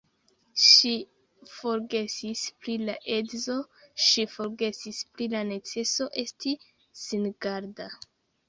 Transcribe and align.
Ŝi 0.67 0.91
forgesis 1.57 2.41
pri 2.63 2.77
la 2.87 2.95
edzo, 3.17 3.57
ŝi 4.07 4.27
forgesis 4.37 5.05
pri 5.19 5.29
la 5.37 5.45
neceso 5.51 6.11
esti 6.25 6.59
singarda. 7.05 7.93